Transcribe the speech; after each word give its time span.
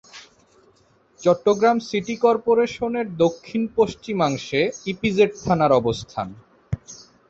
Chittagong 1.21 1.77
city 1.87 2.15
কর্পোরেশনের 2.17 3.07
দক্ষিণ-পশ্চিমাংশে 3.23 4.61
EPZ 4.85 5.31
থানার 5.41 5.71
অবস্থান। 5.73 6.27